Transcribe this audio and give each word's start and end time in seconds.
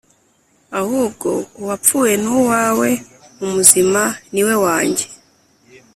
ahubwo 0.79 1.29
uwapfuye 1.61 2.13
ni 2.21 2.29
uwawe, 2.39 2.89
umuzima 3.43 4.01
ni 4.33 4.41
we 4.47 4.55
wanjye 4.65 5.05